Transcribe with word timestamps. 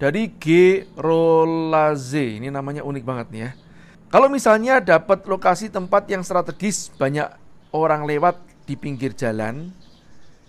dari 0.00 0.32
G. 0.40 0.44
Rolaze. 0.96 2.40
Ini 2.40 2.48
namanya 2.48 2.80
unik 2.80 3.04
banget 3.04 3.26
nih 3.28 3.42
ya. 3.44 3.50
Kalau 4.10 4.26
misalnya 4.32 4.80
dapat 4.80 5.22
lokasi 5.28 5.68
tempat 5.68 6.08
yang 6.08 6.24
strategis, 6.24 6.90
banyak 6.96 7.28
orang 7.70 8.08
lewat 8.08 8.40
di 8.64 8.74
pinggir 8.74 9.14
jalan 9.14 9.70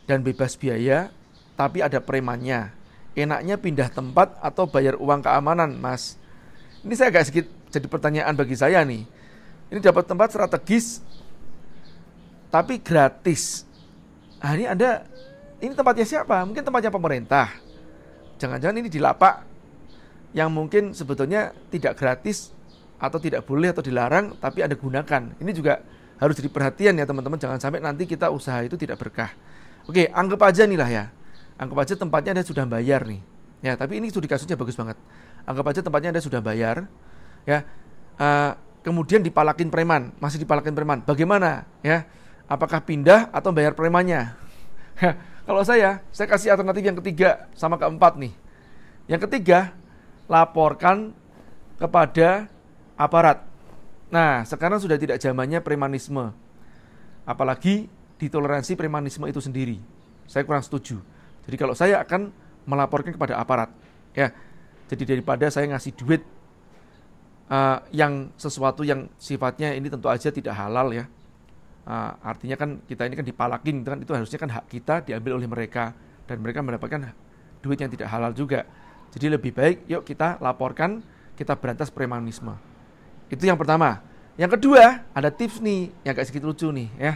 dan 0.07 0.23
bebas 0.23 0.55
biaya, 0.57 1.11
tapi 1.59 1.83
ada 1.83 1.99
premannya. 2.01 2.73
Enaknya 3.13 3.59
pindah 3.59 3.91
tempat 3.91 4.39
atau 4.39 4.65
bayar 4.65 4.95
uang 4.97 5.21
keamanan, 5.21 5.77
Mas? 5.77 6.15
Ini 6.81 6.95
saya 6.95 7.11
agak 7.13 7.27
sedikit 7.27 7.45
jadi 7.69 7.85
pertanyaan 7.91 8.33
bagi 8.33 8.55
saya 8.55 8.81
nih. 8.81 9.03
Ini 9.69 9.79
dapat 9.83 10.07
tempat 10.07 10.31
strategis, 10.31 11.03
tapi 12.49 12.79
gratis. 12.81 13.67
Nah, 14.41 14.57
ini 14.57 14.65
Anda, 14.65 15.05
ini 15.61 15.75
tempatnya 15.75 16.07
siapa? 16.07 16.41
Mungkin 16.47 16.65
tempatnya 16.65 16.89
pemerintah 16.89 17.70
Jangan-jangan 18.41 18.81
ini 18.81 18.89
di 18.89 18.97
lapak 18.97 19.45
yang 20.33 20.49
mungkin 20.49 20.97
sebetulnya 20.97 21.53
tidak 21.69 21.93
gratis 21.93 22.49
atau 22.97 23.21
tidak 23.21 23.45
boleh 23.45 23.69
atau 23.69 23.85
dilarang, 23.85 24.33
tapi 24.41 24.65
ada 24.65 24.73
gunakan. 24.73 25.37
Ini 25.37 25.51
juga 25.53 25.85
harus 26.17 26.33
jadi 26.33 26.49
perhatian 26.49 26.97
ya 26.97 27.05
teman-teman, 27.05 27.37
jangan 27.37 27.61
sampai 27.61 27.85
nanti 27.85 28.09
kita 28.09 28.33
usaha 28.33 28.57
itu 28.65 28.73
tidak 28.81 28.97
berkah. 28.97 29.29
Oke, 29.85 30.09
anggap 30.09 30.41
aja 30.49 30.65
nih 30.65 30.77
lah 30.77 30.89
ya. 30.89 31.05
Anggap 31.61 31.85
aja 31.85 31.93
tempatnya 31.93 32.37
Anda 32.37 32.45
sudah 32.45 32.65
bayar 32.65 33.05
nih. 33.05 33.21
Ya, 33.61 33.77
tapi 33.77 34.01
ini 34.01 34.09
studi 34.09 34.25
kasusnya 34.25 34.57
bagus 34.57 34.73
banget. 34.73 34.97
Anggap 35.45 35.65
aja 35.69 35.79
tempatnya 35.85 36.09
Anda 36.17 36.21
sudah 36.25 36.41
bayar. 36.41 36.89
Ya. 37.45 37.65
Uh, 38.17 38.57
kemudian 38.81 39.21
dipalakin 39.21 39.69
preman, 39.69 40.13
masih 40.17 40.41
dipalakin 40.41 40.73
preman. 40.73 41.05
Bagaimana? 41.05 41.69
Ya. 41.85 42.09
Apakah 42.49 42.81
pindah 42.81 43.29
atau 43.29 43.53
bayar 43.53 43.77
premannya? 43.77 44.33
Kalau 45.51 45.67
saya, 45.67 45.99
saya 46.15 46.31
kasih 46.31 46.55
alternatif 46.55 46.79
yang 46.79 46.95
ketiga 47.03 47.51
sama 47.59 47.75
keempat 47.75 48.15
nih. 48.15 48.31
Yang 49.11 49.27
ketiga, 49.27 49.75
laporkan 50.31 51.11
kepada 51.75 52.47
aparat. 52.95 53.43
Nah, 54.07 54.47
sekarang 54.47 54.79
sudah 54.79 54.95
tidak 54.95 55.19
zamannya 55.19 55.59
premanisme. 55.59 56.31
Apalagi 57.27 57.91
ditoleransi 58.15 58.79
premanisme 58.79 59.27
itu 59.27 59.43
sendiri. 59.43 59.75
Saya 60.23 60.47
kurang 60.47 60.63
setuju. 60.63 61.03
Jadi 61.43 61.59
kalau 61.59 61.75
saya 61.75 61.99
akan 61.99 62.31
melaporkan 62.63 63.11
kepada 63.11 63.35
aparat, 63.35 63.75
ya. 64.15 64.31
Jadi 64.87 65.03
daripada 65.03 65.51
saya 65.51 65.67
ngasih 65.67 65.91
duit 65.99 66.23
uh, 67.51 67.83
yang 67.91 68.31
sesuatu 68.39 68.87
yang 68.87 69.11
sifatnya 69.19 69.75
ini 69.75 69.91
tentu 69.91 70.07
aja 70.07 70.31
tidak 70.31 70.55
halal 70.55 70.95
ya 70.95 71.11
Uh, 71.81 72.13
artinya 72.21 72.55
kan 72.55 72.77
kita 72.85 73.09
ini 73.09 73.17
kan 73.17 73.25
dipalakin, 73.25 73.81
itu 73.81 73.89
kan 73.89 73.99
itu 73.99 74.11
harusnya 74.13 74.39
kan 74.39 74.49
hak 74.53 74.65
kita 74.69 75.01
diambil 75.01 75.41
oleh 75.41 75.49
mereka 75.49 75.97
dan 76.29 76.37
mereka 76.37 76.61
mendapatkan 76.61 77.09
duit 77.61 77.81
yang 77.81 77.89
tidak 77.89 78.07
halal 78.09 78.31
juga. 78.37 78.69
Jadi 79.11 79.25
lebih 79.33 79.51
baik 79.51 79.89
yuk 79.89 80.05
kita 80.05 80.37
laporkan, 80.37 81.01
kita 81.33 81.57
berantas 81.57 81.89
premanisme. 81.89 82.53
Itu 83.27 83.43
yang 83.49 83.57
pertama. 83.57 84.05
Yang 84.39 84.61
kedua, 84.61 85.03
ada 85.11 85.29
tips 85.33 85.59
nih 85.59 85.91
yang 86.05 86.13
kayak 86.15 86.27
sedikit 86.29 86.47
lucu 86.47 86.69
nih 86.69 86.87
ya. 86.95 87.13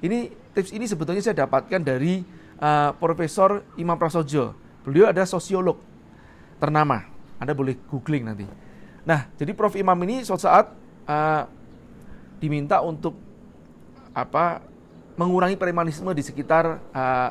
Ini 0.00 0.32
tips 0.54 0.70
ini 0.72 0.86
sebetulnya 0.86 1.20
saya 1.20 1.44
dapatkan 1.44 1.82
dari 1.82 2.22
uh, 2.62 2.94
Profesor 2.96 3.66
Imam 3.76 3.98
Prasojo. 3.98 4.54
Beliau 4.86 5.10
ada 5.10 5.26
sosiolog 5.26 5.80
ternama. 6.62 7.04
Anda 7.42 7.52
boleh 7.52 7.76
googling 7.90 8.24
nanti. 8.24 8.46
Nah, 9.04 9.28
jadi 9.36 9.52
Prof 9.52 9.76
Imam 9.76 9.96
ini 10.06 10.24
suatu 10.24 10.48
saat 10.48 10.72
uh, 11.04 11.42
diminta 12.40 12.80
untuk 12.80 13.12
apa 14.14 14.62
mengurangi 15.18 15.58
premanisme 15.58 16.10
di 16.14 16.22
sekitar 16.22 16.80
uh, 16.94 17.30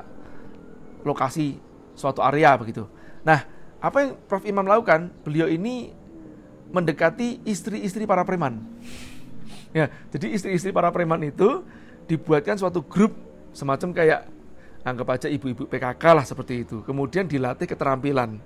lokasi 1.08 1.58
suatu 1.96 2.20
area 2.20 2.56
begitu. 2.60 2.88
Nah, 3.24 3.44
apa 3.80 3.98
yang 4.04 4.12
Prof 4.28 4.44
Imam 4.44 4.68
lakukan? 4.68 5.12
Beliau 5.24 5.48
ini 5.48 5.92
mendekati 6.72 7.44
istri-istri 7.44 8.08
para 8.08 8.24
preman. 8.24 8.64
Ya, 9.74 9.90
jadi 10.14 10.32
istri-istri 10.32 10.70
para 10.70 10.92
preman 10.94 11.20
itu 11.24 11.66
dibuatkan 12.06 12.60
suatu 12.60 12.84
grup 12.84 13.16
semacam 13.56 13.90
kayak 13.96 14.22
anggap 14.84 15.08
aja 15.16 15.28
ibu-ibu 15.32 15.68
PKK 15.68 16.04
lah 16.14 16.26
seperti 16.28 16.68
itu. 16.68 16.84
Kemudian 16.84 17.28
dilatih 17.28 17.68
keterampilan. 17.68 18.40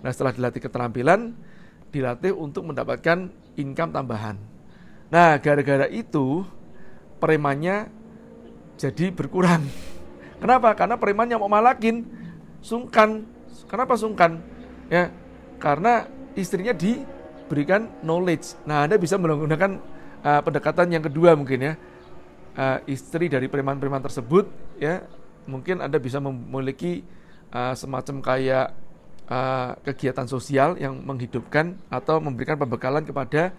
Nah, 0.00 0.10
setelah 0.10 0.32
dilatih 0.32 0.62
keterampilan, 0.62 1.34
dilatih 1.90 2.32
untuk 2.32 2.64
mendapatkan 2.70 3.28
income 3.58 3.92
tambahan. 3.92 4.36
Nah, 5.10 5.36
gara-gara 5.42 5.90
itu 5.90 6.46
premannya 7.20 7.92
jadi 8.80 9.12
berkurang. 9.12 9.68
Kenapa? 10.40 10.72
Karena 10.72 10.96
premannya 10.96 11.36
mau 11.36 11.52
malakin, 11.52 12.08
sungkan. 12.64 13.28
Kenapa 13.68 13.94
sungkan? 14.00 14.40
Ya, 14.88 15.12
karena 15.60 16.08
istrinya 16.32 16.72
diberikan 16.72 17.92
knowledge. 18.00 18.56
Nah, 18.64 18.88
Anda 18.88 18.96
bisa 18.96 19.20
menggunakan 19.20 19.78
uh, 20.24 20.40
pendekatan 20.40 20.88
yang 20.90 21.04
kedua 21.04 21.36
mungkin 21.36 21.60
ya. 21.60 21.74
Uh, 22.56 22.82
istri 22.90 23.30
dari 23.30 23.46
preman-preman 23.46 24.02
tersebut 24.02 24.50
ya, 24.80 25.06
mungkin 25.46 25.78
Anda 25.84 26.02
bisa 26.02 26.18
memiliki 26.18 27.04
uh, 27.54 27.76
semacam 27.76 28.18
kayak 28.24 28.66
uh, 29.30 29.78
kegiatan 29.86 30.26
sosial 30.26 30.74
yang 30.80 30.98
menghidupkan 30.98 31.78
atau 31.92 32.18
memberikan 32.18 32.58
pembekalan 32.58 33.06
kepada 33.06 33.54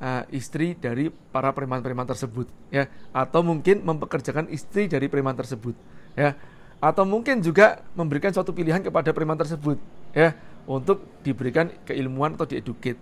uh, 0.00 0.24
istri 0.30 0.74
dari 0.74 1.10
para 1.10 1.50
preman-preman 1.52 2.06
tersebut 2.06 2.48
ya. 2.72 2.88
Atau 3.14 3.44
mungkin 3.44 3.82
mempekerjakan 3.84 4.50
istri 4.50 4.90
dari 4.90 5.06
preman 5.06 5.36
tersebut 5.36 5.76
ya. 6.18 6.34
Atau 6.82 7.06
mungkin 7.06 7.40
juga 7.40 7.80
memberikan 7.96 8.34
suatu 8.34 8.52
pilihan 8.52 8.82
kepada 8.82 9.14
preman 9.14 9.38
tersebut 9.38 9.78
ya 10.12 10.34
untuk 10.64 11.04
diberikan 11.20 11.70
keilmuan 11.84 12.34
atau 12.34 12.48
dieduket 12.48 12.96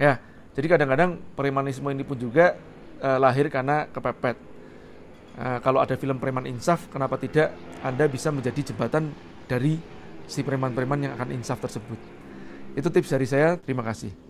ya. 0.00 0.18
Jadi 0.58 0.66
kadang-kadang 0.66 1.22
premanisme 1.38 1.86
ini 1.94 2.02
pun 2.02 2.18
juga 2.18 2.58
uh, 2.98 3.18
lahir 3.20 3.46
karena 3.48 3.86
kepepet. 3.90 4.36
Uh, 5.38 5.58
kalau 5.62 5.78
ada 5.78 5.94
film 5.94 6.18
preman 6.18 6.50
insaf 6.50 6.90
kenapa 6.90 7.14
tidak 7.14 7.54
anda 7.86 8.10
bisa 8.10 8.34
menjadi 8.34 8.74
jembatan 8.74 9.14
dari 9.46 9.78
si 10.26 10.42
preman-preman 10.42 10.98
yang 11.06 11.12
akan 11.14 11.30
insaf 11.38 11.62
tersebut? 11.62 11.98
Itu 12.74 12.90
tips 12.90 13.14
dari 13.14 13.26
saya. 13.26 13.54
Terima 13.54 13.86
kasih 13.86 14.27